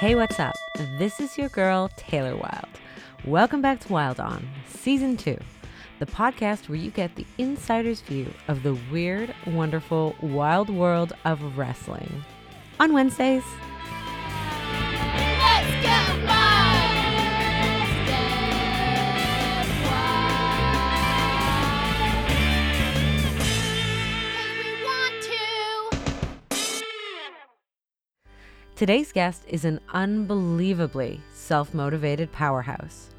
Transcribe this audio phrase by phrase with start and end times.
[0.00, 0.54] Hey, what's up?
[0.96, 2.80] This is your girl, Taylor Wilde.
[3.26, 5.36] Welcome back to Wild On, Season 2,
[5.98, 11.58] the podcast where you get the insider's view of the weird, wonderful, wild world of
[11.58, 12.24] wrestling.
[12.80, 13.44] On Wednesdays,
[28.80, 33.10] Today's guest is an unbelievably self motivated powerhouse.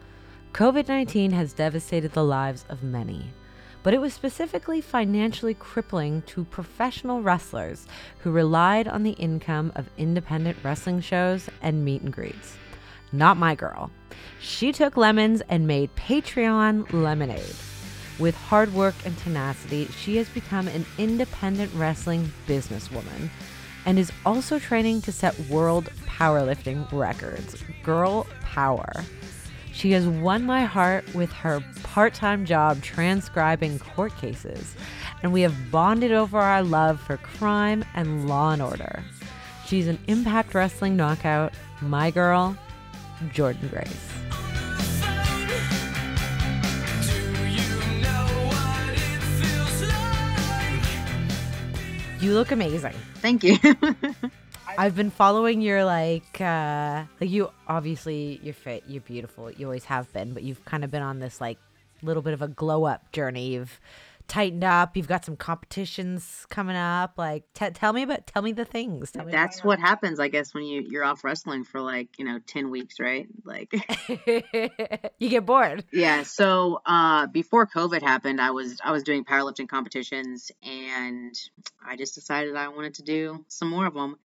[0.54, 3.32] COVID 19 has devastated the lives of many,
[3.84, 7.86] but it was specifically financially crippling to professional wrestlers
[8.22, 12.58] who relied on the income of independent wrestling shows and meet and greets.
[13.12, 13.91] Not my girl.
[14.40, 17.55] She took lemons and made Patreon lemonade.
[18.18, 23.30] With hard work and tenacity, she has become an independent wrestling businesswoman
[23.85, 27.63] and is also training to set world powerlifting records.
[27.84, 28.91] Girl power.
[29.71, 34.76] She has won my heart with her part time job transcribing court cases,
[35.23, 39.04] and we have bonded over our love for crime and law and order.
[39.65, 42.57] She's an impact wrestling knockout, my girl,
[43.32, 44.07] Jordan Grace.
[52.20, 52.93] You look amazing.
[53.22, 53.58] Thank you.
[54.77, 59.86] I've been following your like uh like you obviously you're fit, you're beautiful, you always
[59.86, 61.60] have been, but you've kind of been on this like
[62.02, 63.50] little bit of a glow up journey.
[63.54, 63.80] You've
[64.31, 67.16] tightened up, you've got some competitions coming up.
[67.18, 69.13] Like t- tell me about tell me the things.
[69.13, 72.40] Me That's what happens, I guess, when you you're off wrestling for like you know
[72.47, 73.28] ten weeks, right?
[73.44, 73.73] Like,
[75.19, 75.84] you get bored.
[75.91, 76.23] yeah.
[76.23, 81.38] So uh, before COVID happened, I was I was doing powerlifting competitions, and
[81.85, 84.18] I just decided I wanted to do some more of them.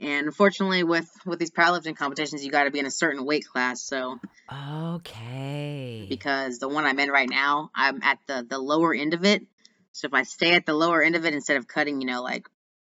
[0.00, 3.46] And unfortunately, with with these powerlifting competitions, you got to be in a certain weight
[3.46, 3.82] class.
[3.82, 4.18] So
[4.50, 6.06] Okay.
[6.08, 9.42] because the one I'm in right now, I'm at the the lower end of it.
[9.92, 12.22] So if I stay at the lower end of it instead of cutting, you know,
[12.22, 12.46] like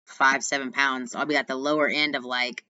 [0.07, 2.65] five seven pounds, I'll be at the lower end of like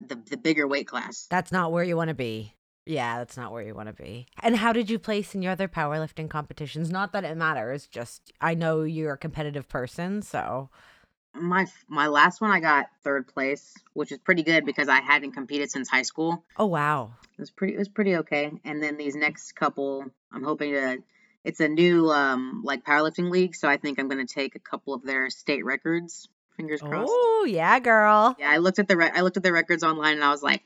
[0.00, 1.26] the the bigger weight class.
[1.30, 2.54] That's not where you want to be.
[2.84, 4.26] Yeah, that's not where you want to be.
[4.42, 6.90] And how did you place in your other powerlifting competitions?
[6.90, 10.68] Not that it matters, just I know you're a competitive person, so
[11.34, 15.32] My my last one, I got third place, which is pretty good because I hadn't
[15.32, 16.44] competed since high school.
[16.58, 17.12] oh wow.
[17.38, 18.52] It was pretty it was pretty okay.
[18.64, 20.98] And then these next couple, I'm hoping to.
[21.44, 24.94] It's a new um like powerlifting league, so I think I'm gonna take a couple
[24.94, 26.28] of their state records.
[26.56, 27.10] Fingers crossed.
[27.10, 28.36] Oh, yeah, girl.
[28.38, 30.42] Yeah, I looked at the re- I looked at the records online and I was
[30.42, 30.62] like,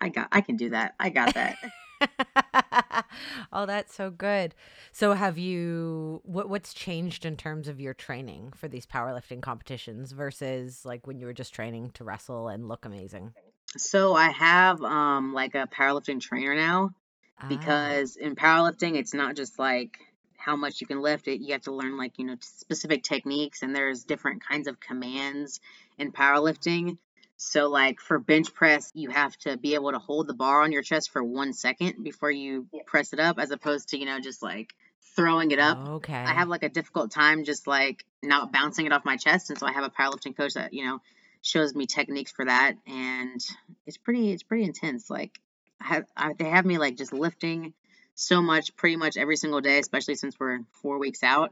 [0.00, 0.94] I got I can do that.
[0.98, 1.58] I got that.
[3.52, 4.54] oh, that's so good.
[4.92, 10.12] So have you what what's changed in terms of your training for these powerlifting competitions
[10.12, 13.34] versus like when you were just training to wrestle and look amazing?
[13.76, 16.90] so I have um like a powerlifting trainer now
[17.38, 19.98] Ah, because in powerlifting it's not just like
[20.36, 23.62] how much you can lift it you have to learn like you know specific techniques
[23.62, 25.60] and there's different kinds of commands
[25.98, 26.98] in powerlifting
[27.42, 30.72] so like for bench press you have to be able to hold the bar on
[30.72, 34.20] your chest for one second before you press it up as opposed to you know
[34.20, 34.74] just like
[35.16, 36.12] throwing it up okay.
[36.14, 39.58] I have like a difficult time just like not bouncing it off my chest, and
[39.58, 41.00] so I have a powerlifting coach that you know
[41.42, 43.40] shows me techniques for that, and
[43.86, 45.08] it's pretty it's pretty intense.
[45.08, 45.40] Like
[45.80, 47.72] I have, I, they have me like just lifting
[48.14, 51.50] so much pretty much every single day, especially since we're four weeks out.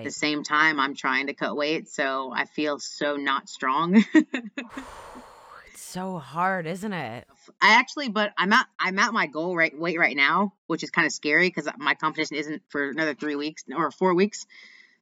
[0.00, 4.04] At the same time, I'm trying to cut weight, so I feel so not strong.
[5.74, 7.26] It's so hard, isn't it?
[7.60, 10.90] I actually, but I'm at I'm at my goal right weight right now, which is
[10.90, 14.46] kind of scary because my competition isn't for another three weeks or four weeks.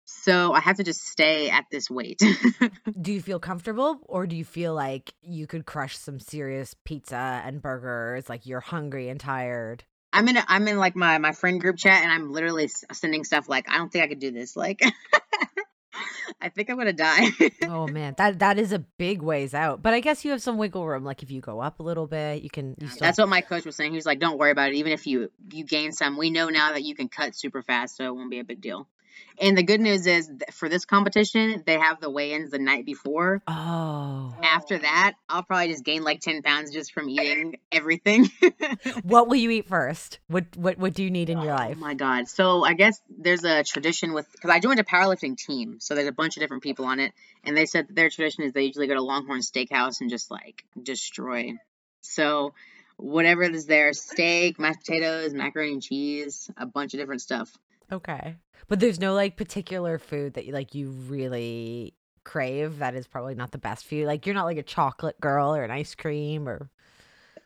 [0.05, 2.23] So I have to just stay at this weight.
[3.01, 7.43] Do you feel comfortable or do you feel like you could crush some serious pizza
[7.45, 9.85] and burgers like you're hungry and tired?
[10.13, 13.25] I'm in a, I'm in like my my friend group chat and I'm literally sending
[13.25, 14.57] stuff like I don't think I could do this.
[14.57, 14.83] Like
[16.41, 17.29] I think I'm gonna die.
[17.65, 19.83] Oh man, that that is a big ways out.
[19.83, 21.05] But I guess you have some wiggle room.
[21.05, 22.75] Like if you go up a little bit, you can.
[22.79, 23.93] You still, That's what my coach was saying.
[23.93, 24.75] He was like, "Don't worry about it.
[24.75, 27.97] Even if you you gain some, we know now that you can cut super fast,
[27.97, 28.89] so it won't be a big deal."
[29.41, 33.43] And the good news is for this competition, they have the weigh-ins the night before.
[33.47, 38.31] Oh, After that, I'll probably just gain like 10 pounds just from eating everything.
[39.03, 40.19] what will you eat first?
[40.29, 41.77] What what what do you need in your oh life?
[41.77, 42.29] Oh my god.
[42.29, 46.09] So I guess there's a tradition with because I joined a powerlifting team, so there's
[46.09, 47.13] a bunch of different people on it,
[47.45, 50.31] and they said that their tradition is they usually go to Longhorn Steakhouse and just
[50.31, 51.53] like destroy.
[52.01, 52.53] So
[52.97, 57.51] whatever is there, steak, mashed potatoes, macaroni and cheese, a bunch of different stuff.
[57.93, 58.37] Okay,
[58.69, 61.95] but there's no like particular food that you like you really
[62.25, 64.07] crave that is probably not the best for you.
[64.07, 66.71] Like you're not like a chocolate girl or an ice cream or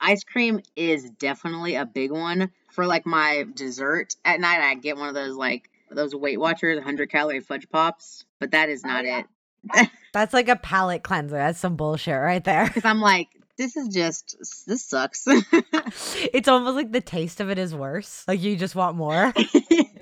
[0.01, 2.51] Ice cream is definitely a big one.
[2.71, 6.77] For like my dessert at night, I get one of those like those Weight Watchers
[6.77, 9.27] 100 calorie fudge pops, but that is oh, not it.
[10.13, 11.37] that's like a palate cleanser.
[11.37, 12.67] That's some bullshit right there.
[12.67, 14.37] Because I'm like, this is just,
[14.67, 15.25] this sucks.
[15.27, 18.25] it's almost like the taste of it is worse.
[18.29, 19.33] Like you just want more.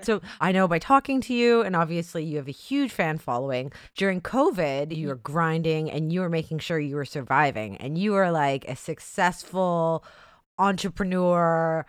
[0.05, 3.73] So I know by talking to you, and obviously you have a huge fan following.
[3.97, 8.13] During COVID, you were grinding and you were making sure you were surviving, and you
[8.13, 10.05] were like a successful
[10.59, 11.87] entrepreneur,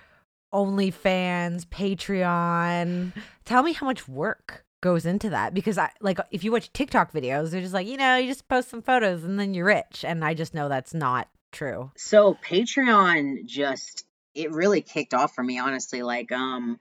[0.53, 3.11] OnlyFans, Patreon.
[3.43, 7.11] Tell me how much work goes into that because I like if you watch TikTok
[7.11, 10.05] videos, they're just like, you know, you just post some photos and then you're rich.
[10.05, 11.91] And I just know that's not true.
[11.95, 16.03] so Patreon just, it really kicked off for me, honestly.
[16.03, 16.79] Like, um,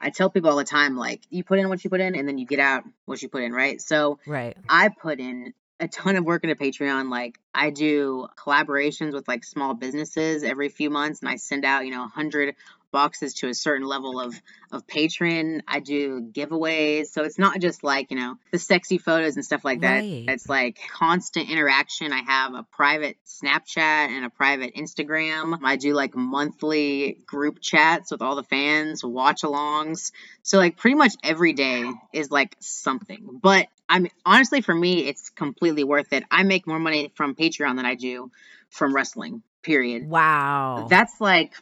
[0.00, 2.28] I tell people all the time, like, you put in what you put in and
[2.28, 3.80] then you get out what you put in, right?
[3.80, 4.56] So Right.
[4.68, 7.10] I put in a ton of work into Patreon.
[7.10, 11.86] Like I do collaborations with like small businesses every few months and I send out,
[11.86, 12.54] you know, a 100
[12.90, 14.34] boxes to a certain level of
[14.72, 15.62] of patron.
[15.66, 17.06] I do giveaways.
[17.06, 20.00] So it's not just like, you know, the sexy photos and stuff like that.
[20.00, 20.24] Right.
[20.28, 22.12] It's like constant interaction.
[22.12, 25.58] I have a private Snapchat and a private Instagram.
[25.64, 30.12] I do like monthly group chats with all the fans, watch alongs.
[30.42, 33.40] So like pretty much every day is like something.
[33.42, 36.24] But I'm honestly for me it's completely worth it.
[36.30, 38.30] I make more money from Patreon than I do
[38.70, 39.42] from wrestling.
[39.62, 40.08] Period.
[40.08, 40.86] Wow.
[40.88, 41.52] That's like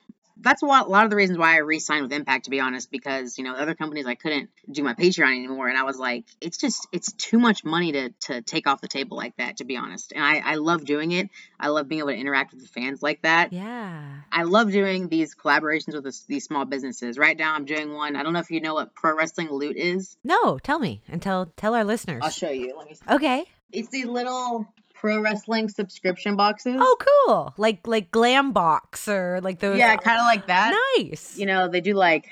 [0.40, 2.90] that's what a lot of the reasons why I re-signed with Impact to be honest
[2.90, 6.24] because you know other companies I couldn't do my Patreon anymore and I was like
[6.40, 9.64] it's just it's too much money to to take off the table like that to
[9.64, 12.62] be honest and I I love doing it I love being able to interact with
[12.62, 14.02] the fans like that yeah.
[14.30, 18.16] I love doing these collaborations with this, these small businesses right now I'm doing one
[18.16, 21.20] I don't know if you know what pro wrestling loot is No, tell me and
[21.20, 22.22] tell tell our listeners.
[22.22, 23.04] I'll show you let me see.
[23.10, 23.44] Okay.
[23.72, 24.66] it's these little
[25.00, 26.96] pro wrestling subscription boxes Oh,
[27.26, 27.54] cool.
[27.56, 29.78] Like like glam box or like those.
[29.78, 31.36] yeah kind of like that Nice.
[31.38, 32.28] you know, they do like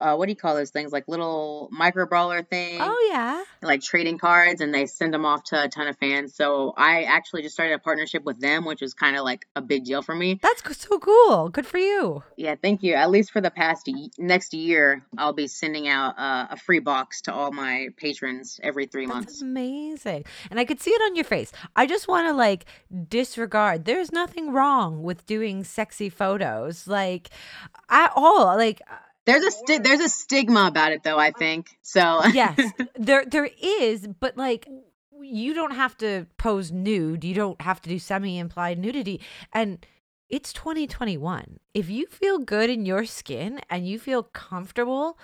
[0.00, 0.92] uh, what do you call those things?
[0.92, 3.42] Like little micro brawler thing, Oh yeah.
[3.62, 6.34] like trading cards, and they send them off to a ton of fans.
[6.34, 9.60] So I actually just started a partnership with them, which was kind of like a
[9.62, 10.38] big deal for me.
[10.42, 11.48] That's so cool.
[11.50, 12.22] Good for you.
[12.36, 12.94] Yeah, thank you.
[12.94, 16.78] At least for the past y- next year, I'll be sending out uh, a free
[16.80, 19.42] box to all my patrons every three That's months.
[19.42, 20.24] amazing.
[20.50, 21.52] And I could see it on your face.
[21.76, 22.64] I just want to like
[23.08, 23.84] disregard.
[23.84, 27.30] There's nothing wrong with doing sexy photos like
[27.88, 28.56] at all.
[28.56, 28.80] Like
[29.32, 31.18] There's a sti- there's a stigma about it though.
[31.18, 32.24] I think so.
[32.26, 32.58] yes,
[32.96, 34.68] there there is, but like
[35.22, 37.24] you don't have to pose nude.
[37.24, 39.20] You don't have to do semi-implied nudity.
[39.52, 39.84] And
[40.30, 41.58] it's 2021.
[41.74, 45.18] If you feel good in your skin and you feel comfortable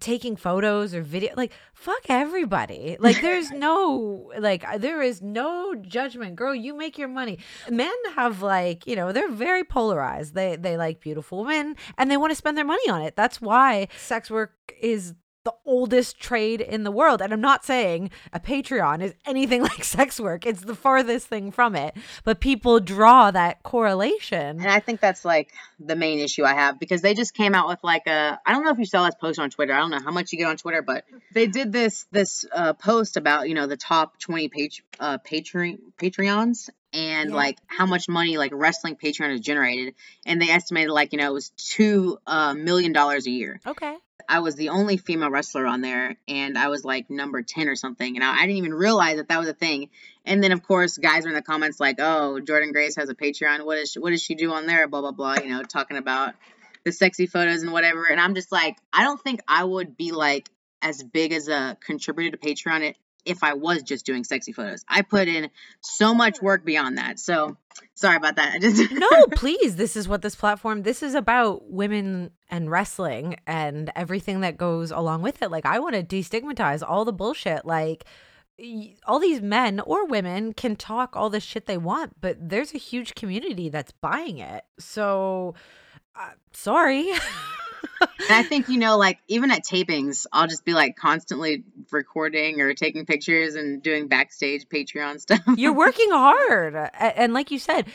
[0.00, 2.96] taking photos or video, like fuck everybody.
[2.98, 6.36] Like there's no like uh, there is no judgment.
[6.36, 7.38] Girl, you make your money.
[7.68, 10.34] Men have like, you know, they're very polarized.
[10.34, 13.16] They they like beautiful women and they want to spend their money on it.
[13.16, 17.20] That's why sex work is the oldest trade in the world.
[17.20, 20.46] And I'm not saying a Patreon is anything like sex work.
[20.46, 21.96] It's the farthest thing from it.
[22.24, 24.60] But people draw that correlation.
[24.60, 27.68] And I think that's like the main issue I have because they just came out
[27.68, 29.72] with like a I don't know if you saw this post on Twitter.
[29.72, 32.72] I don't know how much you get on Twitter, but they did this this uh,
[32.74, 37.36] post about you know the top twenty page uh, Patreon Patreons and Yeah.
[37.36, 39.94] like how much money like wrestling Patreon has generated,
[40.26, 43.60] and they estimated like you know it was two uh, million dollars a year.
[43.66, 43.96] Okay.
[44.28, 47.76] I was the only female wrestler on there, and I was like number 10 or
[47.76, 48.16] something.
[48.16, 49.90] And I, I didn't even realize that that was a thing.
[50.24, 53.14] And then, of course, guys are in the comments like, oh, Jordan Grace has a
[53.14, 53.64] Patreon.
[53.64, 54.88] What, is she, what does she do on there?
[54.88, 56.34] Blah, blah, blah, you know, talking about
[56.84, 58.04] the sexy photos and whatever.
[58.10, 60.48] And I'm just like, I don't think I would be like
[60.80, 64.84] as big as a contributor to Patreon if I was just doing sexy photos.
[64.88, 65.50] I put in
[65.80, 67.18] so much work beyond that.
[67.18, 67.56] So
[67.94, 68.54] sorry about that.
[68.54, 69.76] I just No, please.
[69.76, 74.90] This is what this platform this is about women and wrestling and everything that goes
[74.90, 75.50] along with it.
[75.50, 78.04] Like I want to destigmatize all the bullshit like
[79.06, 82.78] all these men or women can talk all the shit they want, but there's a
[82.78, 84.62] huge community that's buying it.
[84.78, 85.54] So
[86.14, 87.12] uh, sorry.
[88.28, 92.60] And I think, you know, like even at tapings, I'll just be like constantly recording
[92.60, 95.40] or taking pictures and doing backstage Patreon stuff.
[95.56, 96.76] You're working hard.
[96.94, 97.86] And like you said,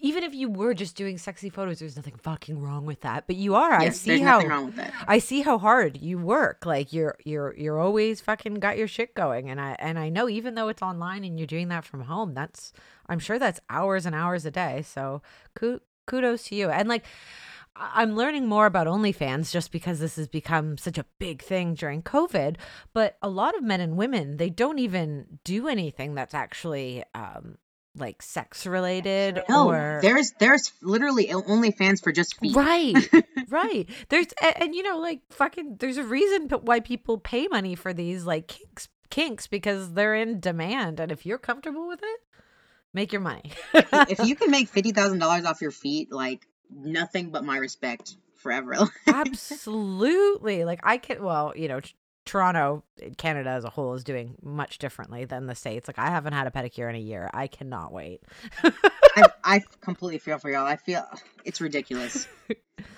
[0.00, 3.26] even if you were just doing sexy photos, there's nothing fucking wrong with that.
[3.26, 3.74] But you are.
[3.74, 4.92] I see how wrong with that.
[5.06, 6.64] I see how hard you work.
[6.64, 9.50] Like you're you're you're always fucking got your shit going.
[9.50, 12.34] And I and I know even though it's online and you're doing that from home,
[12.34, 12.72] that's
[13.08, 14.82] I'm sure that's hours and hours a day.
[14.82, 15.22] So
[16.06, 16.70] kudos to you.
[16.70, 17.04] And like
[17.76, 22.02] I'm learning more about OnlyFans just because this has become such a big thing during
[22.02, 22.56] COVID.
[22.92, 27.58] But a lot of men and women, they don't even do anything that's actually um,
[27.96, 32.54] like sex related No, or there's there's literally OnlyFans for just feet.
[32.54, 32.94] Right,
[33.48, 33.88] right.
[34.08, 35.76] There's and, and you know like fucking.
[35.78, 40.40] There's a reason why people pay money for these like kinks, kinks because they're in
[40.40, 42.20] demand, and if you're comfortable with it,
[42.92, 43.52] make your money.
[43.72, 48.16] if you can make fifty thousand dollars off your feet, like nothing but my respect
[48.36, 48.76] forever.
[49.06, 50.64] Absolutely.
[50.64, 51.22] Like I can.
[51.22, 51.80] Well, you know.
[52.26, 55.86] Toronto, eh, Canada as a whole, is doing much differently than the states.
[55.86, 57.28] Like I haven't had a pedicure in a year.
[57.34, 58.22] I cannot wait.
[58.62, 60.64] I, I completely feel for y'all.
[60.64, 61.04] I feel
[61.44, 62.26] it's ridiculous.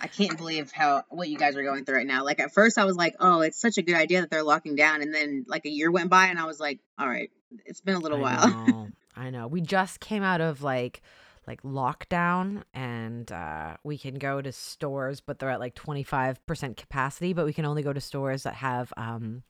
[0.00, 2.24] I can't believe how what you guys are going through right now.
[2.24, 4.76] Like at first, I was like, "Oh, it's such a good idea that they're locking
[4.76, 7.30] down," and then like a year went by, and I was like, "All right,
[7.64, 8.88] it's been a little I while." know.
[9.16, 9.48] I know.
[9.48, 11.02] We just came out of like
[11.46, 17.32] like lockdown and uh, we can go to stores but they're at like 25% capacity
[17.32, 19.42] but we can only go to stores that have um,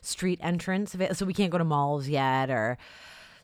[0.00, 2.78] street entrance so we can't go to malls yet or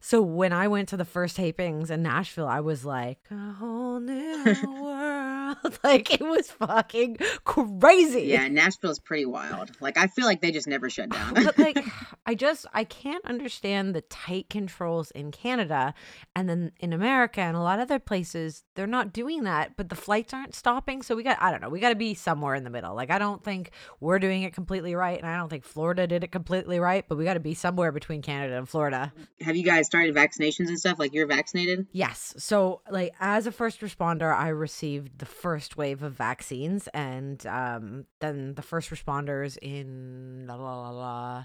[0.01, 3.99] so when i went to the first tapings in nashville i was like a whole
[3.99, 5.03] new world
[5.85, 9.71] like it was fucking crazy Yeah, Nashville's pretty wild.
[9.81, 11.35] Like I feel like they just never shut down.
[11.45, 11.85] but like
[12.27, 15.95] i just i can't understand the tight controls in canada
[16.35, 19.89] and then in america and a lot of other places they're not doing that but
[19.89, 22.55] the flights aren't stopping so we got i don't know we got to be somewhere
[22.55, 25.49] in the middle like i don't think we're doing it completely right and i don't
[25.49, 28.69] think florida did it completely right but we got to be somewhere between canada and
[28.69, 30.99] florida Have you guys started vaccinations and stuff?
[30.99, 31.87] Like you're vaccinated?
[31.93, 32.35] Yes.
[32.39, 38.07] So, like, as a first responder, I received the first wave of vaccines, and um,
[38.21, 41.45] then the first responders in la, la, la, la,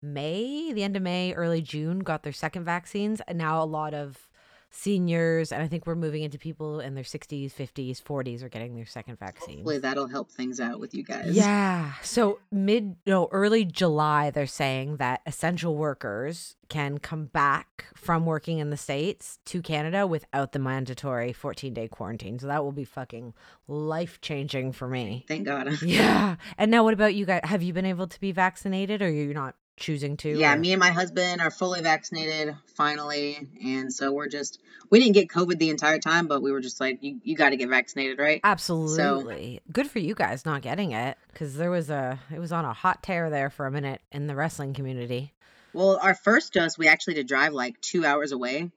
[0.00, 3.94] May, the end of May, early June, got their second vaccines, and now a lot
[3.94, 4.28] of
[4.74, 8.74] seniors, and I think we're moving into people in their 60s, 50s, 40s are getting
[8.74, 9.58] their second vaccine.
[9.58, 11.30] Hopefully that'll help things out with you guys.
[11.30, 11.92] Yeah.
[12.02, 18.58] So mid no early July they're saying that essential workers can come back from working
[18.58, 22.38] in the states to Canada without the mandatory 14-day quarantine.
[22.38, 23.34] So that will be fucking
[23.68, 25.24] life-changing for me.
[25.28, 25.68] Thank God.
[25.84, 26.36] Yeah.
[26.58, 27.42] And now what about you guys?
[27.44, 30.28] Have you been able to be vaccinated or you're not choosing to?
[30.28, 35.00] Yeah, or- me and my husband are fully vaccinated finally, and so we're just we
[35.00, 37.56] didn't get COVID the entire time, but we were just like, you, you got to
[37.56, 38.40] get vaccinated, right?
[38.44, 39.60] Absolutely.
[39.72, 42.72] Good for you guys not getting it cuz there was a it was on a
[42.72, 45.32] hot tear there for a minute in the wrestling community.
[45.72, 48.70] Well, our first dose we actually did drive like two hours away,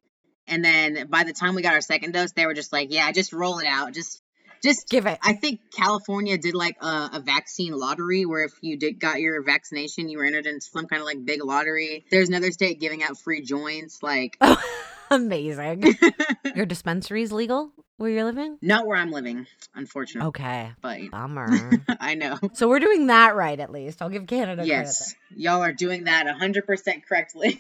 [0.48, 3.12] and then by the time we got our second dose, they were just like, yeah,
[3.12, 4.22] just roll it out, just
[4.64, 5.18] just Give it.
[5.22, 9.42] I think California did like a, a vaccine lottery where if you did got your
[9.44, 12.06] vaccination, you were entered in some kind of like big lottery.
[12.12, 14.38] There's another state giving out free joints, like
[15.10, 15.96] Amazing.
[16.56, 18.58] Your dispensary's legal where you're living?
[18.62, 20.28] not where I'm living, unfortunately.
[20.28, 20.72] Okay.
[20.82, 21.72] But Bummer.
[22.00, 22.38] I know.
[22.54, 24.02] so we're doing that right at least.
[24.02, 27.60] I'll give Canada Yes, y'all are doing that 100% correctly.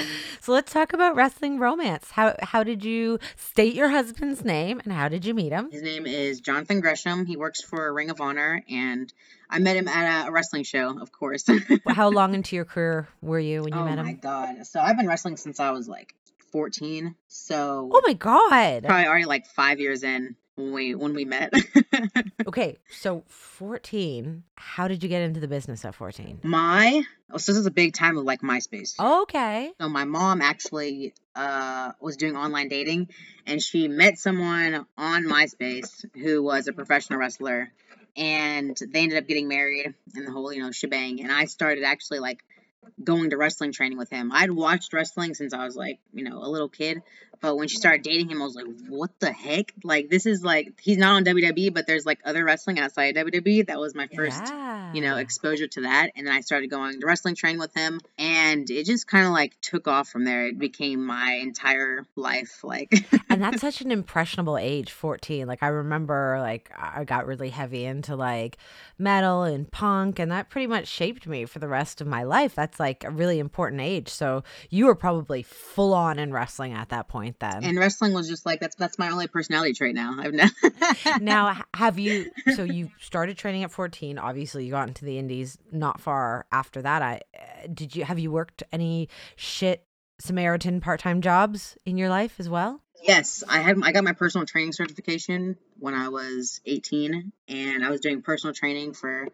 [0.40, 2.10] so let's talk about wrestling romance.
[2.10, 5.70] How how did you state your husband's name and how did you meet him?
[5.70, 7.26] His name is Jonathan Gresham.
[7.26, 9.12] He works for Ring of Honor, and
[9.48, 11.44] I met him at a, wrestling show, of course.
[11.88, 14.00] How long into your career were you when you oh met him?
[14.00, 14.66] Oh my god!
[14.66, 16.14] So I've been wrestling since I was like
[16.52, 17.14] 14.
[17.28, 18.84] So Oh my god.
[18.84, 21.52] probably already like five years in when we when we met.
[22.46, 24.44] Okay, so 14.
[24.54, 26.40] How did you get into the business at 14?
[26.44, 28.94] my oh, so this is a big time of like MySpace.
[29.00, 29.72] Okay.
[29.80, 33.08] So my mom actually uh, was doing online dating,
[33.46, 37.72] and she met someone on MySpace who was a professional wrestler,
[38.16, 41.20] and they ended up getting married and the whole you know shebang.
[41.20, 42.44] And I started actually like
[43.02, 44.30] going to wrestling training with him.
[44.32, 47.02] I'd watched wrestling since I was like you know a little kid,
[47.40, 49.72] but when she started dating him, I was like, what the heck?
[49.82, 53.26] Like this is like he's not on WWE, but there's like other wrestling outside of
[53.26, 53.66] WWE.
[53.66, 54.42] That was my first
[54.92, 56.10] you know, exposure to that.
[56.16, 59.32] And then I started going to wrestling training with him, and it just kind of
[59.32, 60.46] like took off from there.
[60.46, 62.62] It became my entire life.
[62.62, 62.92] Like,
[63.28, 67.84] and that's such an impressionable age 14 like i remember like i got really heavy
[67.84, 68.56] into like
[68.98, 72.54] metal and punk and that pretty much shaped me for the rest of my life
[72.54, 76.88] that's like a really important age so you were probably full on in wrestling at
[76.88, 80.16] that point then and wrestling was just like that's that's my only personality trait now.
[80.18, 80.52] I've never.
[81.20, 85.58] now have you so you started training at 14 obviously you got into the indies
[85.72, 89.86] not far after that i uh, did you have you worked any shit
[90.18, 94.46] samaritan part-time jobs in your life as well Yes, I had I got my personal
[94.46, 99.28] training certification when I was 18 and I was doing personal training for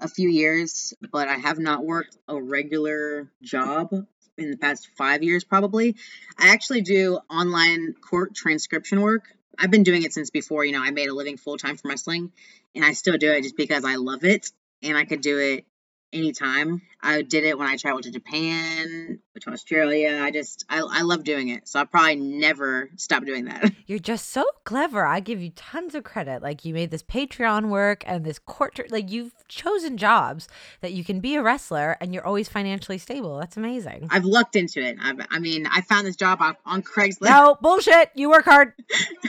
[0.00, 4.06] a few years, but I have not worked a regular job
[4.38, 5.96] in the past 5 years probably.
[6.38, 9.24] I actually do online court transcription work
[9.58, 11.90] I've been doing it since before, you know, I made a living full time from
[11.90, 12.32] wrestling
[12.74, 14.50] and I still do it just because I love it
[14.82, 15.64] and I could do it
[16.12, 16.82] anytime.
[17.00, 20.18] I did it when I traveled to Japan, to Australia.
[20.22, 21.68] I just I, I love doing it.
[21.68, 23.72] So I'll probably never stop doing that.
[23.86, 25.06] You're just so clever.
[25.06, 26.42] I give you tons of credit.
[26.42, 30.48] Like you made this Patreon work and this court like you've chosen jobs
[30.80, 33.38] that you can be a wrestler and you're always financially stable.
[33.38, 34.08] That's amazing.
[34.10, 34.96] I've lucked into it.
[35.00, 37.28] I've, I mean, I found this job on, on Craigslist.
[37.28, 38.10] No, bullshit.
[38.14, 38.72] You work hard.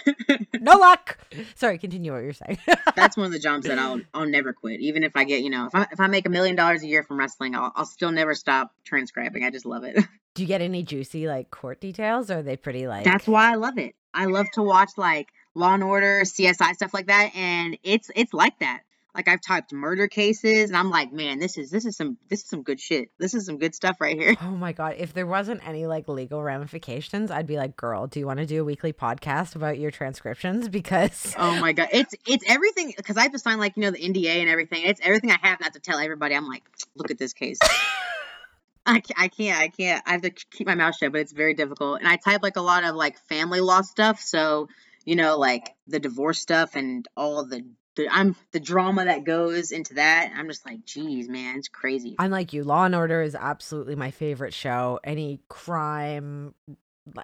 [0.59, 1.17] no luck.
[1.55, 2.57] Sorry, continue what you're saying.
[2.95, 4.79] That's one of the jobs that I'll I'll never quit.
[4.79, 6.87] Even if I get, you know, if I if I make a million dollars a
[6.87, 9.43] year from wrestling, I'll I'll still never stop transcribing.
[9.43, 9.95] I just love it.
[10.35, 13.51] Do you get any juicy like court details or are they pretty like That's why
[13.51, 13.95] I love it.
[14.13, 18.33] I love to watch like Law and Order, CSI stuff like that, and it's it's
[18.33, 18.81] like that.
[19.17, 22.43] Like I've typed murder cases, and I'm like, man, this is this is some this
[22.43, 23.09] is some good shit.
[23.17, 24.35] This is some good stuff right here.
[24.41, 28.19] Oh my god, if there wasn't any like legal ramifications, I'd be like, "Girl, do
[28.19, 32.13] you want to do a weekly podcast about your transcriptions because Oh my god, it's
[32.27, 34.83] it's everything because I have to sign like you know the NDA and everything.
[34.83, 36.35] It's everything I have not to tell everybody.
[36.35, 36.63] I'm like,
[36.95, 37.57] look at this case.
[38.85, 40.03] I can't, I can't, I can't.
[40.05, 41.99] I have to keep my mouth shut, but it's very difficult.
[41.99, 44.69] And I type like a lot of like family law stuff, so
[45.07, 47.65] you know, like the divorce stuff and all the,
[47.97, 50.31] the I'm the drama that goes into that.
[50.35, 52.15] I'm just like, geez, man, it's crazy.
[52.17, 52.63] I'm like you.
[52.63, 54.99] Law and Order is absolutely my favorite show.
[55.03, 56.53] Any crime,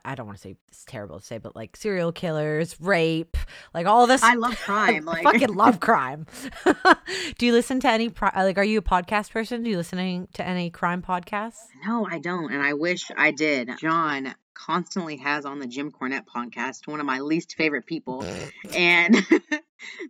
[0.03, 3.37] I don't want to say it's terrible to say, but like serial killers, rape,
[3.73, 4.23] like all this.
[4.23, 5.07] I love crime.
[5.07, 6.25] I Like, fucking love crime.
[7.37, 8.57] Do you listen to any like?
[8.57, 9.63] Are you a podcast person?
[9.63, 11.59] Do you listen to any crime podcasts?
[11.85, 13.69] no, I don't, and I wish I did.
[13.79, 18.23] John constantly has on the Jim Cornette podcast, one of my least favorite people,
[18.73, 19.17] and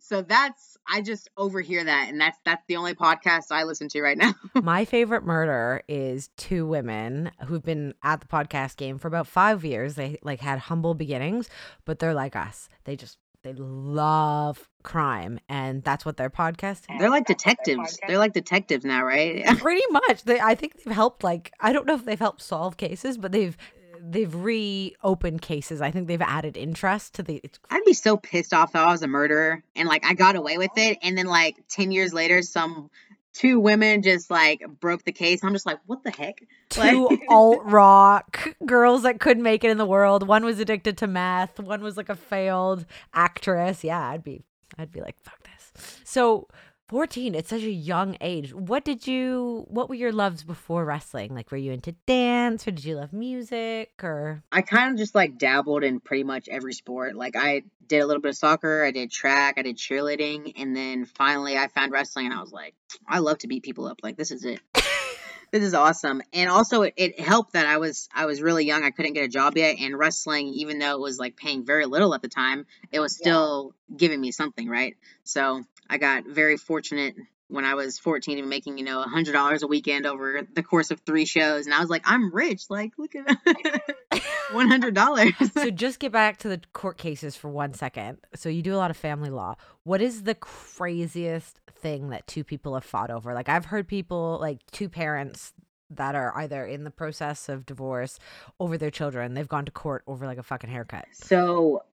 [0.01, 4.01] so that's I just overhear that, and that's that's the only podcast I listen to
[4.01, 4.33] right now.
[4.55, 9.63] My favorite murder is two women who've been at the podcast game for about five
[9.63, 9.95] years.
[9.95, 11.49] They like had humble beginnings,
[11.85, 12.69] but they're like us.
[12.83, 16.99] They just they love crime, and that's what their podcast is.
[16.99, 17.99] They're like detectives.
[18.07, 19.45] They're like detectives now, right?
[19.57, 20.23] Pretty much.
[20.23, 21.23] They, I think they've helped.
[21.23, 23.57] Like I don't know if they've helped solve cases, but they've
[24.05, 25.81] they've reopened cases.
[25.81, 27.39] I think they've added interest to the.
[27.43, 30.35] It's I'd be so pissed off if I was a murderer and like I got
[30.35, 32.89] away with it, and then like ten years later, some
[33.33, 35.43] two women just like broke the case.
[35.43, 36.43] I'm just like, what the heck?
[36.69, 40.27] two Like- alt rock girls that couldn't make it in the world.
[40.27, 41.59] One was addicted to meth.
[41.59, 43.83] One was like a failed actress.
[43.83, 44.43] Yeah, I'd be,
[44.77, 45.99] I'd be like, fuck this.
[46.03, 46.47] So.
[46.87, 51.33] 14 it's such a young age what did you what were your loves before wrestling
[51.33, 55.15] like were you into dance or did you love music or I kind of just
[55.15, 57.15] like dabbled in pretty much every sport.
[57.15, 60.75] Like I did a little bit of soccer, I did track, I did cheerleading, and
[60.75, 62.75] then finally I found wrestling and I was like,
[63.07, 63.99] I love to beat people up.
[64.03, 64.59] Like this is it.
[65.51, 66.21] this is awesome.
[66.33, 68.83] And also it, it helped that I was I was really young.
[68.83, 71.85] I couldn't get a job yet and wrestling even though it was like paying very
[71.85, 74.95] little at the time, it was still giving me something, right?
[75.23, 77.15] So, I got very fortunate
[77.47, 80.91] when I was 14 and making, you know, a $100 a weekend over the course
[80.91, 82.63] of 3 shows and I was like, I'm rich.
[82.69, 83.27] Like, look at
[84.51, 85.53] $100.
[85.53, 88.17] so just get back to the court cases for one second.
[88.35, 89.55] So you do a lot of family law.
[89.83, 93.33] What is the craziest thing that two people have fought over?
[93.33, 95.53] Like I've heard people like two parents
[95.91, 98.19] that are either in the process of divorce
[98.59, 99.33] over their children.
[99.33, 101.05] They've gone to court over like a fucking haircut.
[101.11, 101.83] So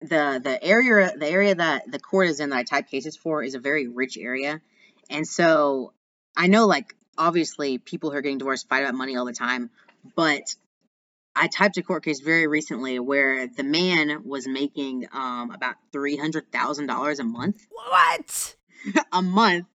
[0.00, 3.42] the the area the area that the court is in that I type cases for
[3.42, 4.60] is a very rich area,
[5.10, 5.92] and so
[6.36, 9.70] I know like obviously people who are getting divorced fight about money all the time,
[10.14, 10.54] but
[11.34, 16.16] I typed a court case very recently where the man was making um about three
[16.16, 18.56] hundred thousand dollars a month What?
[19.12, 19.66] a month.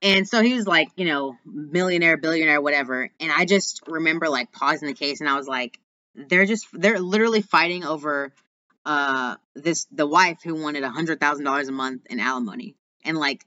[0.00, 3.08] And so he was like, you know, millionaire, billionaire, whatever.
[3.20, 5.78] And I just remember like pausing the case and I was like,
[6.14, 8.32] they're just they're literally fighting over
[8.84, 12.76] uh this the wife who wanted a hundred thousand dollars a month in alimony.
[13.04, 13.44] And like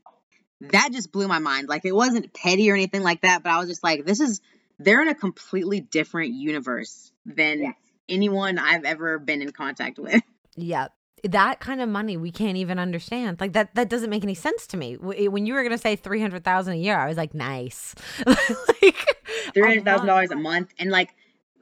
[0.61, 1.67] that just blew my mind.
[1.67, 4.41] Like it wasn't petty or anything like that, but I was just like, this is
[4.79, 7.73] they're in a completely different universe than
[8.09, 10.21] anyone I've ever been in contact with.
[10.57, 10.87] Yeah.
[11.25, 13.41] That kind of money we can't even understand.
[13.41, 14.95] Like that that doesn't make any sense to me.
[14.95, 17.93] When you were going to say 300,000 a year, I was like, "Nice."
[18.25, 19.17] like
[19.53, 21.09] three hundred thousand dollars a month, and like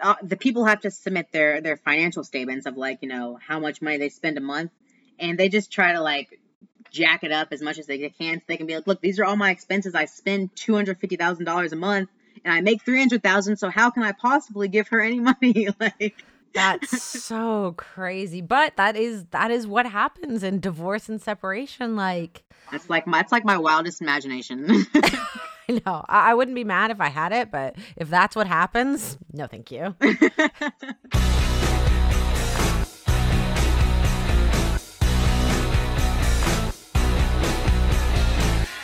[0.04, 3.60] uh, the people have to submit their their financial statements of like you know how
[3.60, 4.72] much money they spend a month,
[5.18, 6.40] and they just try to like
[6.92, 9.20] jack it up as much as they can, so they can be like, look, these
[9.20, 9.96] are all my expenses.
[9.96, 12.10] I spend two hundred fifty thousand dollars a month,
[12.44, 13.58] and I make three hundred thousand.
[13.58, 15.70] So how can I possibly give her any money?
[15.80, 18.42] like, That's so crazy.
[18.42, 21.96] But that is that is what happens in divorce and separation.
[21.96, 24.86] Like that's like my that's like my wildest imagination.
[25.70, 26.06] I know.
[26.08, 29.48] I-, I wouldn't be mad if I had it, but if that's what happens, no,
[29.48, 29.96] thank you.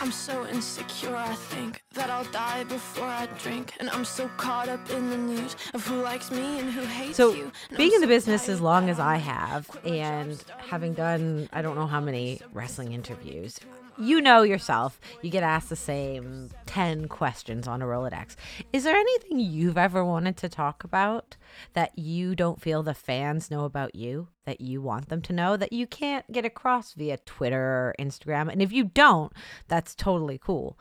[0.00, 3.74] I'm so insecure, I think that I'll die before I drink.
[3.78, 7.16] And I'm so caught up in the news of who likes me and who hates
[7.16, 7.52] so, you.
[7.70, 11.48] So, being I'm in the so business as long as I have, and having done
[11.52, 13.60] I don't know how many wrestling interviews,
[14.00, 18.36] you know yourself, you get asked the same 10 questions on a Rolodex.
[18.72, 21.36] Is there anything you've ever wanted to talk about
[21.74, 25.56] that you don't feel the fans know about you, that you want them to know,
[25.56, 28.50] that you can't get across via Twitter or Instagram?
[28.50, 29.32] And if you don't,
[29.68, 30.78] that's totally cool.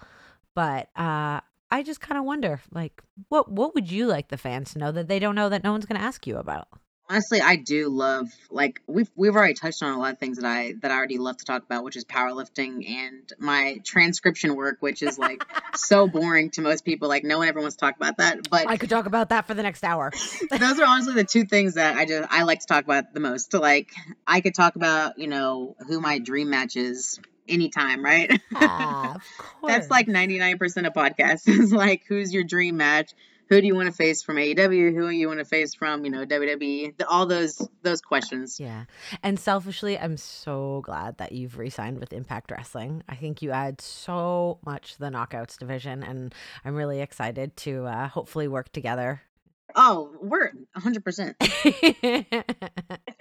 [0.55, 4.73] But uh, I just kind of wonder, like, what what would you like the fans
[4.73, 6.67] to know that they don't know that no one's going to ask you about?
[7.09, 10.45] Honestly, I do love like we've we've already touched on a lot of things that
[10.45, 14.77] I that I already love to talk about, which is powerlifting and my transcription work,
[14.79, 15.43] which is like
[15.75, 17.09] so boring to most people.
[17.09, 18.47] Like no one ever wants to talk about that.
[18.47, 20.11] But I could talk about that for the next hour.
[20.51, 23.19] those are honestly the two things that I just I like to talk about the
[23.19, 23.55] most.
[23.55, 23.91] Like
[24.27, 28.39] I could talk about, you know, who my dream match is anytime, right?
[28.53, 29.61] Ah, of course.
[29.67, 31.47] That's like 99% of podcasts.
[31.47, 33.13] is like who's your dream match?
[33.49, 34.93] Who do you want to face from AEW?
[34.93, 36.97] Who do you want to face from, you know, WWE?
[36.97, 38.59] The- All those those questions.
[38.59, 38.85] Yeah.
[39.23, 43.03] And selfishly, I'm so glad that you've re signed with Impact Wrestling.
[43.09, 46.33] I think you add so much to the Knockouts division, and
[46.63, 49.21] I'm really excited to uh, hopefully work together.
[49.75, 51.35] Oh, we're 100%.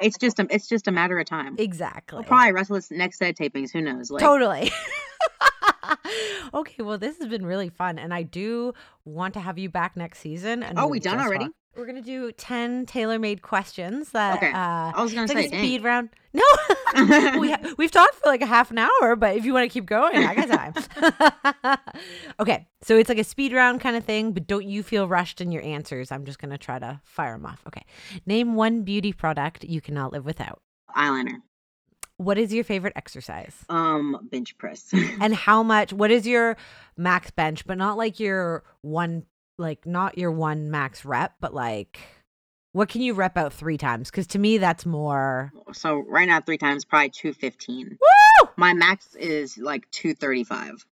[0.00, 1.56] It's just a, it's just a matter of time.
[1.58, 2.16] exactly.
[2.18, 3.72] We'll probably wrestle this next set of tapings.
[3.72, 4.12] Who knows?
[4.12, 4.70] Like, totally.
[6.54, 8.72] okay, well, this has been really fun, and I do
[9.04, 10.62] want to have you back next season.
[10.62, 11.48] And Oh, we'll done already?
[11.76, 14.38] We're gonna do ten tailor-made questions that.
[14.38, 14.50] Okay.
[14.50, 16.10] Uh, I was gonna it's say, like speed round.
[16.34, 16.42] No,
[17.40, 19.72] we ha- we've talked for like a half an hour, but if you want to
[19.72, 21.78] keep going, I got time.
[22.40, 25.40] okay, so it's like a speed round kind of thing, but don't you feel rushed
[25.40, 26.12] in your answers?
[26.12, 27.62] I'm just gonna try to fire them off.
[27.66, 27.82] Okay,
[28.26, 30.60] name one beauty product you cannot live without.
[30.96, 31.36] eyeliner.
[32.18, 33.54] What is your favorite exercise?
[33.68, 34.92] Um, bench press.
[35.20, 35.92] And how much?
[35.92, 36.56] What is your
[36.96, 37.64] max bench?
[37.66, 39.24] But not like your one,
[39.56, 41.98] like not your one max rep, but like.
[42.72, 44.10] What can you rep out three times?
[44.10, 45.52] Because to me, that's more.
[45.72, 47.98] so right now, three times, probably 215.
[47.98, 48.48] Woo!
[48.56, 50.84] My max is like 235.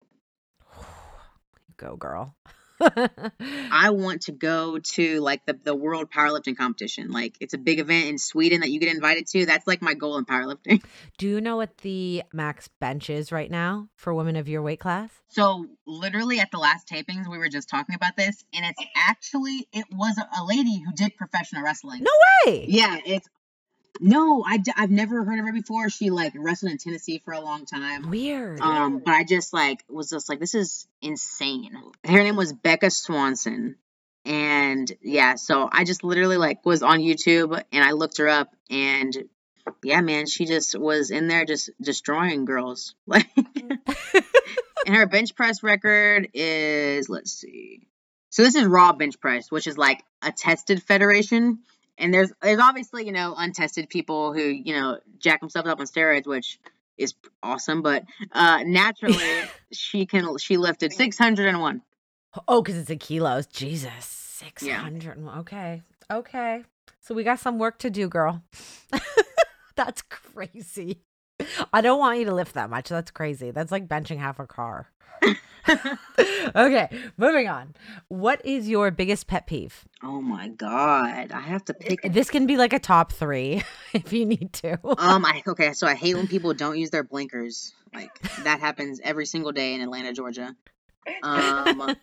[1.77, 2.35] Go, girl.
[2.81, 7.11] I want to go to like the, the world powerlifting competition.
[7.11, 9.47] Like it's a big event in Sweden that you get invited to.
[9.47, 10.83] That's like my goal in powerlifting.
[11.19, 14.81] Do you know what the max bench is right now for women of your weight
[14.81, 15.11] class?
[15.29, 19.69] So literally at the last tapings, we were just talking about this, and it's actually
[19.73, 22.03] it was a, a lady who did professional wrestling.
[22.03, 22.11] No
[22.47, 22.67] way.
[22.69, 23.29] Yeah, it's
[24.01, 25.89] no, I, I've never heard of her before.
[25.91, 28.11] She like wrestled in Tennessee for a long time.
[28.11, 28.61] Weird.
[28.61, 31.73] Um, but I just like was just like this is insane.
[32.05, 33.77] Her name was Becca Swanson.
[34.25, 38.55] And yeah, so I just literally like was on YouTube and I looked her up
[38.69, 39.17] and
[39.83, 42.95] yeah, man, she just was in there just destroying girls.
[43.07, 43.29] Like
[44.87, 47.89] and her bench press record is let's see.
[48.31, 51.61] So this is raw bench press, which is like a tested federation.
[51.99, 55.87] And there's there's obviously, you know, untested people who, you know, jack themselves up on
[55.87, 56.59] steroids, which
[56.99, 59.25] is awesome, but uh naturally
[59.73, 61.83] she can she lifted 601.
[62.49, 63.47] oh, because it's in kilos.
[63.47, 64.05] Jesus.
[64.05, 65.17] 600.
[65.39, 65.83] Okay.
[66.11, 66.63] Okay.
[67.01, 68.43] So we got some work to do, girl.
[69.77, 71.01] That's crazy.
[71.73, 72.89] I don't want you to lift that much.
[72.89, 73.51] That's crazy.
[73.51, 74.89] That's like benching half a car.
[76.57, 77.75] okay, moving on.
[78.09, 79.85] What is your biggest pet peeve?
[80.03, 81.33] Oh my god.
[81.33, 84.79] I have to pick This can be like a top three if you need to.
[84.99, 87.73] Um I okay, so I hate when people don't use their blinkers.
[87.95, 90.55] Like that happens every single day in Atlanta, Georgia.
[91.23, 91.97] Um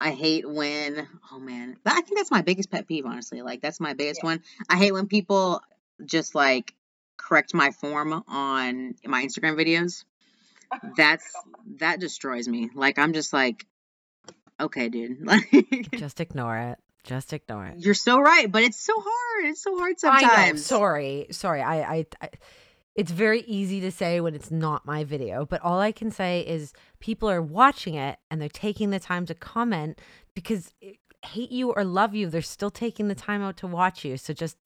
[0.00, 3.42] I hate when oh man, but I think that's my biggest pet peeve honestly.
[3.42, 4.42] Like that's my biggest one.
[4.68, 5.62] I hate when people
[6.04, 6.74] just like
[7.16, 10.04] correct my form on my Instagram videos.
[10.96, 11.24] That's
[11.78, 12.70] that destroys me.
[12.74, 13.64] Like I'm just like
[14.60, 15.18] okay, dude.
[15.24, 16.78] Like Just ignore it.
[17.04, 17.74] Just ignore it.
[17.78, 19.44] you're so right, but it's so hard.
[19.50, 20.28] It's so hard I know.
[20.28, 20.66] sometimes.
[20.66, 21.26] Sorry.
[21.30, 21.62] Sorry.
[21.62, 22.30] I, I, I
[22.96, 26.40] it's very easy to say when it's not my video, but all I can say
[26.40, 30.00] is people are watching it and they're taking the time to comment
[30.34, 34.04] because it- hate you or love you, they're still taking the time out to watch
[34.04, 34.16] you.
[34.16, 34.56] So just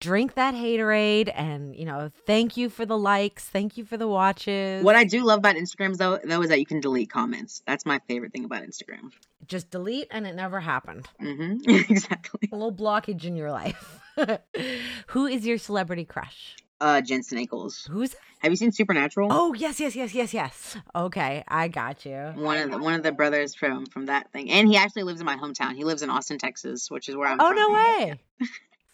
[0.00, 4.08] drink that haterade and, you know, thank you for the likes, thank you for the
[4.08, 4.84] watches.
[4.84, 7.62] What I do love about Instagrams though, though, is that you can delete comments.
[7.66, 9.10] That's my favorite thing about Instagram.
[9.46, 11.08] just delete and it never happened.
[11.20, 12.48] hmm exactly.
[12.52, 14.00] A little blockage in your life.
[15.08, 16.56] Who is your celebrity crush?
[16.80, 17.88] Uh, Jensen Ackles.
[17.88, 19.28] Who's Have you seen Supernatural?
[19.32, 20.76] Oh yes, yes, yes, yes, yes.
[20.94, 22.32] Okay, I got you.
[22.34, 25.20] One of the one of the brothers from from that thing, and he actually lives
[25.20, 25.74] in my hometown.
[25.74, 27.56] He lives in Austin, Texas, which is where I'm Oh from.
[27.56, 28.20] no way.
[28.40, 28.46] so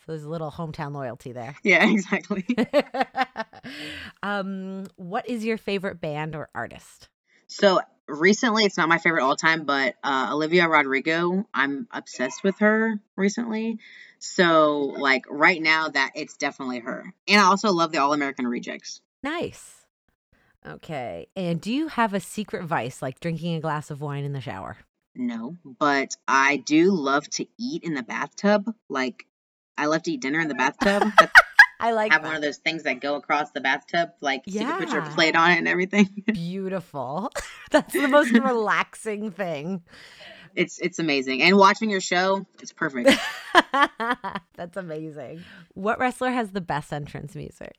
[0.07, 1.57] there's a little hometown loyalty there.
[1.65, 2.45] Yeah, exactly.
[4.23, 7.09] um, what is your favorite band or artist?
[7.49, 12.59] So recently it's not my favorite all time, but uh, Olivia Rodrigo, I'm obsessed with
[12.61, 13.79] her recently.
[14.25, 17.13] So like right now that it's definitely her.
[17.27, 19.01] And I also love the All American Rejects.
[19.25, 19.75] Nice.
[20.65, 21.27] Okay.
[21.35, 24.41] And do you have a secret vice like drinking a glass of wine in the
[24.41, 24.77] shower?
[25.17, 28.73] No, but I do love to eat in the bathtub.
[28.89, 29.27] Like
[29.77, 31.03] I love to eat dinner in the bathtub.
[31.81, 34.67] I like have one of those things that go across the bathtub, like so you
[34.67, 35.15] can put your Yeah.
[35.15, 36.09] plate on it and everything.
[36.33, 37.33] Beautiful.
[37.73, 39.83] That's the most relaxing thing.
[40.55, 41.43] It's it's amazing.
[41.43, 43.11] And watching your show, it's perfect.
[44.57, 45.45] That's amazing.
[45.75, 47.75] What wrestler has the best entrance music?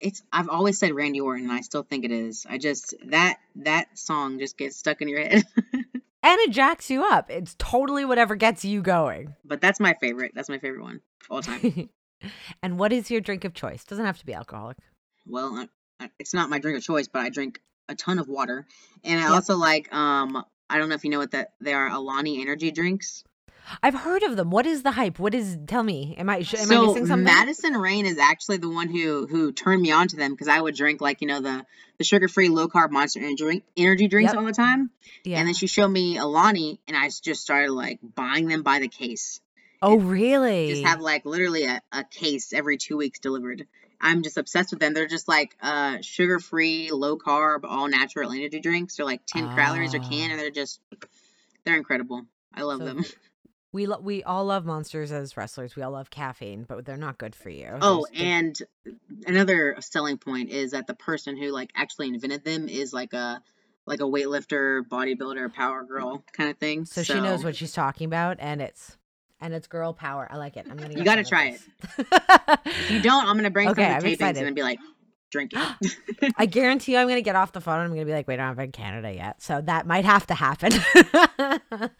[0.00, 2.46] It's I've always said Randy Orton, and I still think it is.
[2.48, 5.44] I just that that song just gets stuck in your head.
[6.22, 7.30] And it jacks you up.
[7.30, 9.36] It's totally whatever gets you going.
[9.44, 10.32] but that's my favorite.
[10.34, 11.88] That's my favorite one of all time.
[12.64, 13.84] and what is your drink of choice?
[13.84, 14.76] Doesn't have to be alcoholic.
[15.24, 15.68] well, I,
[16.04, 18.66] I, it's not my drink of choice, but I drink a ton of water,
[19.04, 19.30] and I Yep.
[19.30, 20.42] also like um.
[20.68, 23.24] I don't know if you know what that they are Alani energy drinks.
[23.82, 24.50] I've heard of them.
[24.50, 25.18] What is the hype?
[25.18, 25.58] What is?
[25.66, 26.14] Tell me.
[26.18, 26.42] Am I?
[26.42, 27.24] Sh- am I missing something?
[27.24, 30.60] Madison Rayne is actually the one who who turned me on to them because I
[30.60, 31.66] would drink like you know the
[31.98, 34.38] the sugar free low carb Monster energy drink energy drinks Yep.
[34.38, 34.90] all the time,
[35.24, 35.38] yeah.
[35.38, 38.88] and then she showed me Alani, and I just started like buying them by the
[38.88, 39.40] case.
[39.82, 40.68] oh, really?
[40.70, 43.66] Just have like literally a, a case every two weeks delivered.
[44.00, 44.94] I'm just obsessed with them.
[44.94, 48.96] They're just like uh sugar free, low carb, all natural energy drinks.
[48.96, 50.32] They're like 10 calories a can, Ah.
[50.32, 50.80] and they're just
[51.64, 52.26] they're incredible.
[52.54, 53.04] I love So them.
[53.72, 55.76] we lo- we all love monsters as wrestlers.
[55.76, 57.70] We all love caffeine, but they're not good for you.
[57.82, 58.62] Oh, There's the- and
[59.26, 63.42] another selling point is that the person who like actually invented them is like a
[63.88, 66.84] like a weightlifter, bodybuilder, power girl kind of thing.
[66.84, 68.96] so, she knows what she's talking about, and it's
[69.40, 70.26] and it's girl power.
[70.30, 70.66] I like it.
[70.70, 70.94] I'm gonna.
[70.94, 71.68] You gotta try this.
[72.66, 74.46] If you don't, I'm gonna bring Okay, some I'm to tapings excited.
[74.46, 74.78] and be like,
[75.30, 76.32] drink it.
[76.38, 77.76] I guarantee you, I'm gonna get off the phone.
[77.80, 80.04] and I'm gonna be like, "Wait, I don't have in Canada yet," so that might
[80.04, 80.72] have to happen.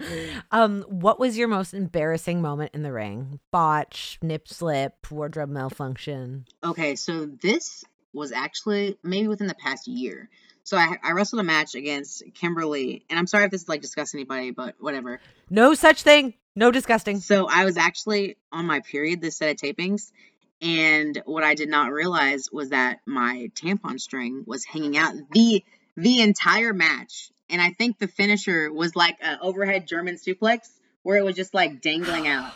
[0.50, 3.40] um, what was your most embarrassing moment in the ring?
[3.50, 6.46] Botch, nip slip, wardrobe malfunction.
[6.64, 10.28] okay, so this was actually maybe within the past year.
[10.64, 13.68] So I, I wrestled a match against Kimber Lee, and I'm sorry if this is
[13.68, 15.20] like discuss anybody, but whatever.
[15.50, 16.34] No such thing.
[16.56, 17.20] No disgusting.
[17.20, 20.10] So I was actually on my period this set of tapings,
[20.62, 25.62] and what I did not realize was that my tampon string was hanging out the
[25.96, 27.30] the entire match.
[27.48, 30.68] And I think the finisher was like an overhead German suplex
[31.02, 32.52] where it was just like dangling out.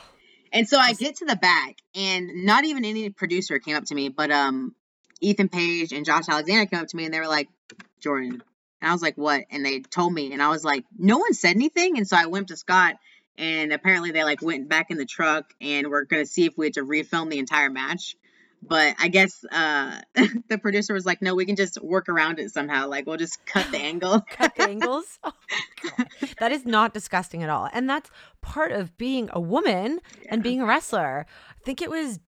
[0.52, 3.94] And so I get to the back, and not even any producer came up to
[3.94, 4.74] me, but um,
[5.20, 7.48] Ethan Page and Josh Alexander came up to me, and they were like,
[8.00, 8.42] "Jordan,"
[8.80, 11.34] and I was like, "What?" And they told me, and I was like, "No one
[11.34, 12.96] said anything." And so I went to Scott,
[13.40, 16.66] and apparently they like went back in the truck, and we're gonna see if we
[16.66, 18.16] had to refilm the entire match.
[18.62, 20.02] But I guess uh,
[20.48, 22.86] the producer was like, "No, we can just work around it somehow.
[22.86, 25.18] Like we'll just cut the angle." cut the angles.
[25.24, 25.32] Oh.
[26.38, 27.70] That is not disgusting at all.
[27.72, 28.10] And that's
[28.42, 31.24] part of being a woman and being a wrestler.
[31.58, 32.20] I think it was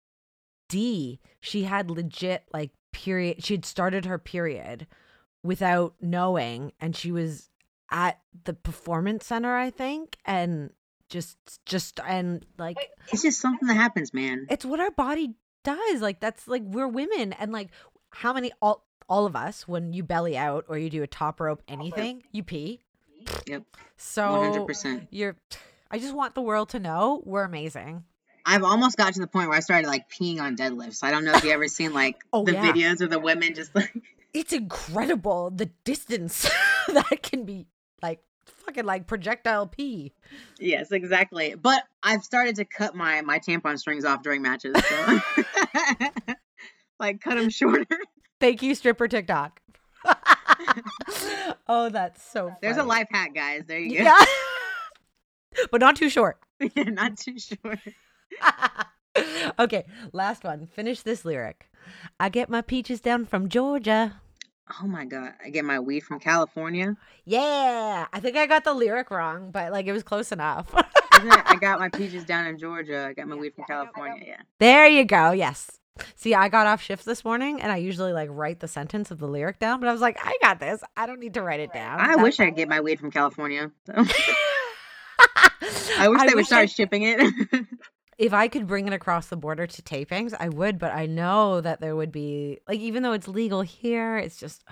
[0.70, 1.20] D.
[1.40, 3.44] She had legit like period.
[3.44, 4.86] She had started her period
[5.44, 7.50] without knowing and she was
[7.90, 10.70] at the performance center, I think, and
[11.12, 12.76] just just and like
[13.12, 14.46] It's just something that happens, man.
[14.50, 16.00] it's what our body does.
[16.00, 17.68] Like that's like we're women and like
[18.10, 21.38] how many all all of us when you belly out or you do a top
[21.40, 22.80] rope anything, you pee.
[23.46, 23.62] Yep,
[23.96, 25.08] So one hundred percent.
[25.10, 25.36] you're
[25.90, 28.04] I just want the world to know we're amazing.
[28.44, 31.04] I've almost got to the point where I started like peeing on deadlifts.
[31.04, 32.72] I don't know if you ever seen like Oh, the yeah.
[32.72, 33.94] videos of the women just like
[34.34, 36.50] It's incredible the distance
[36.88, 37.66] that can be
[38.02, 38.20] like
[38.64, 40.12] fucking like projectile pee.
[40.58, 41.54] yes, exactly.
[41.54, 44.74] But I've started to cut my my tampon strings off during matches.
[44.76, 45.20] So.
[47.00, 47.98] like cut them shorter.
[48.40, 49.60] Thank you, stripper TikTok.
[51.68, 53.64] oh, that's so There's a life hack, guys.
[53.66, 54.04] There you go.
[54.04, 54.24] Yeah.
[55.70, 56.38] but not too short.
[56.74, 57.78] Yeah, Not too short.
[59.58, 60.66] okay, last one.
[60.66, 61.68] Finish this lyric.
[62.20, 64.20] I get my peaches down from Georgia.
[64.80, 65.32] Oh my god!
[65.44, 66.96] I get my weed from California.
[67.24, 70.72] Yeah, I think I got the lyric wrong, but like it was close enough.
[71.16, 71.42] Isn't it?
[71.44, 73.06] I got my peaches down in Georgia.
[73.08, 74.22] I got my weed from California.
[74.26, 74.40] Yeah.
[74.60, 75.32] there you go.
[75.32, 75.70] Yes.
[76.14, 79.18] See, I got off shift this morning and I usually like write the sentence of
[79.18, 80.82] the lyric down, but I was like, I got this.
[80.96, 82.00] I don't need to write it down.
[82.00, 83.70] I That- wish I could get my weed from California.
[83.86, 83.92] So.
[85.98, 87.20] I wish they would start I- shipping it.
[88.22, 91.60] if I could bring it across the border to tapings, I would, but I know
[91.60, 94.62] that there would be like even though it's legal here, it's just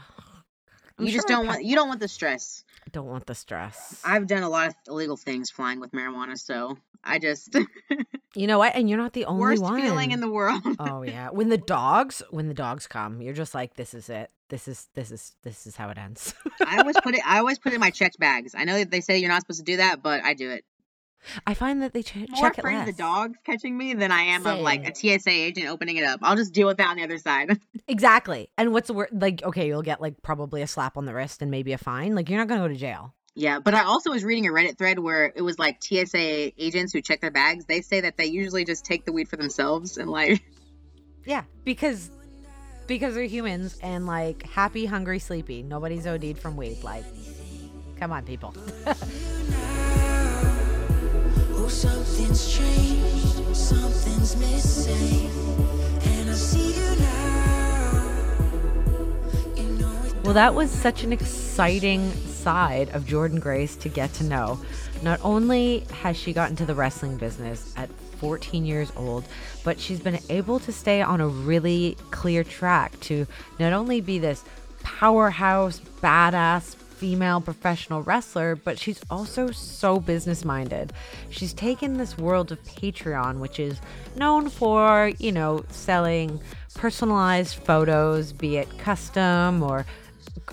[1.00, 2.64] you just sure don't want you don't want the stress.
[2.86, 4.00] I don't want the stress.
[4.04, 7.56] I've done a lot of illegal things flying with marijuana, so I just
[8.36, 8.76] you know what?
[8.76, 9.82] And you're not the only worst one.
[9.82, 10.62] feeling in the world.
[10.78, 11.30] oh yeah.
[11.30, 14.30] When the dogs when the dogs come, you're just like, this is it.
[14.48, 16.34] This is this is this is how it ends.
[16.64, 17.22] I always put it.
[17.26, 18.54] I always put it in my checked bags.
[18.56, 20.64] I know that they say you're not supposed to do that, but I do it.
[21.46, 22.88] I find that they ch- More check it afraid less.
[22.88, 26.04] of the dogs catching me than I am of like a TSA agent opening it
[26.04, 26.20] up.
[26.22, 27.58] I'll just deal with that on the other side.
[27.88, 28.48] Exactly.
[28.56, 29.08] And what's the word?
[29.12, 32.14] Like, okay, you'll get like probably a slap on the wrist and maybe a fine.
[32.14, 33.14] Like, you're not gonna go to jail.
[33.34, 36.92] yeah, but I also was reading a Reddit thread where it was like TSA agents
[36.92, 37.64] who check their bags.
[37.66, 40.42] They say that they usually just take the weed for themselves and like
[41.26, 42.10] Yeah, because
[42.86, 45.62] because they're humans and like happy, hungry, sleepy.
[45.62, 46.82] Nobody's OD'd from weed.
[46.84, 47.04] Like,
[47.98, 48.54] come on, people.
[60.24, 64.60] Well, that was such an exciting side of Jordan Grace to get to know.
[65.02, 69.24] Not only has she gotten to the wrestling business at 14 years old,
[69.64, 73.26] but she's been able to stay on a really clear track to
[73.58, 74.44] not only be this
[74.82, 80.92] powerhouse, badass female professional wrestler, but she's also so business minded.
[81.30, 83.80] She's taken this world of Patreon, which is
[84.16, 86.42] known for, you know, selling
[86.74, 89.86] personalized photos, be it custom or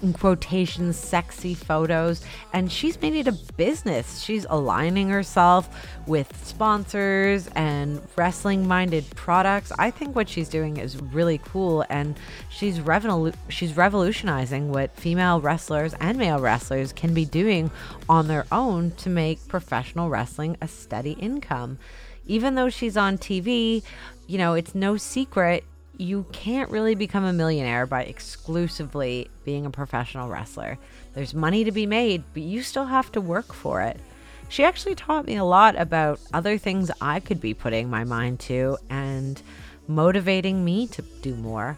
[0.02, 2.24] in quotations sexy photos.
[2.54, 4.22] And she's made it a business.
[4.22, 5.70] She's aligning herself
[6.06, 9.72] with sponsors and wrestling minded products.
[9.78, 15.42] I think what she's doing is really cool and she's revolu- she's revolutionizing what female
[15.42, 17.72] wrestlers and male wrestlers can be doing
[18.10, 21.78] on their own to make professional wrestling a steady income.
[22.26, 23.84] Even though she's on tv
[24.28, 25.64] you know it's no secret
[25.98, 30.78] you can't really become a millionaire by exclusively being a professional wrestler.
[31.14, 34.00] There's money to be made, but you still have to work for it.
[34.50, 38.40] She actually taught me a lot about other things I could be putting my mind
[38.42, 39.42] to and
[39.88, 41.78] motivating me to do more.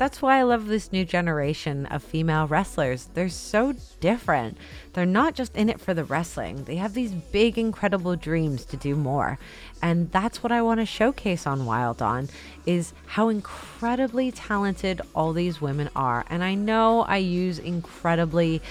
[0.00, 3.10] That's why I love this new generation of female wrestlers.
[3.12, 4.56] They're so different.
[4.94, 8.78] They're not just in it for the wrestling, they have these big, incredible dreams to
[8.78, 9.38] do more.
[9.82, 12.30] And that's what I want to showcase on Wild On
[12.64, 16.24] is how incredibly talented all these women are.
[16.30, 18.62] And I know I use incredibly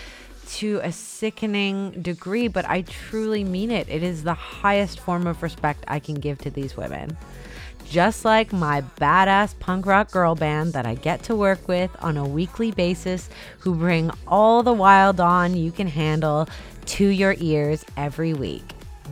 [0.53, 3.87] to a sickening degree, but I truly mean it.
[3.87, 7.19] It is the highest form of respect I can give to these women
[7.89, 12.17] just like my badass punk rock girl band that I get to work with on
[12.17, 16.47] a weekly basis, who bring all the wild on you can handle
[16.85, 18.63] to your ears every week.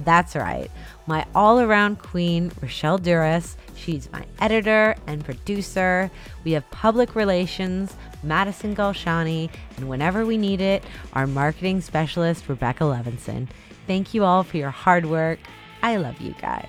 [0.06, 0.70] That's right,
[1.08, 3.58] my all around queen, Rochelle Duras.
[3.76, 6.12] She's my editor and producer.
[6.44, 12.84] We have public relations, Madison Galshani, and whenever we need it, our marketing specialist, Rebecca
[12.84, 13.48] Levinson.
[13.88, 15.40] Thank you all for your hard work.
[15.82, 16.68] I love you guys.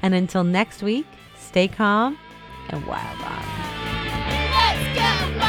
[0.00, 1.06] And until next week,
[1.50, 2.16] Stay calm
[2.68, 3.44] and wild on.
[4.54, 5.39] Let's go!